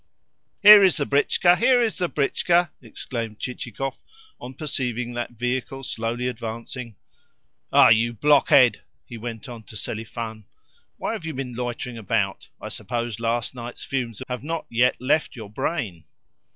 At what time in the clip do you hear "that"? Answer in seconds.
5.13-5.29